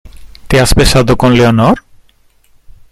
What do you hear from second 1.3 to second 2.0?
Leonor?